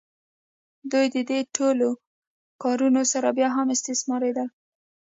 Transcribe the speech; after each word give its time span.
دوی 0.91 1.05
د 1.13 1.17
دې 1.29 1.39
ټولو 1.55 1.87
کارونو 2.63 3.01
سره 3.11 3.27
بیا 3.37 3.49
هم 3.57 3.67
استثماریدل. 3.75 4.47